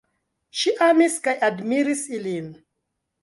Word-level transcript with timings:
Ŝi 0.61 0.71
amis 0.85 1.17
kaj 1.27 1.35
admiris 1.49 2.03
ilin. 2.21 2.49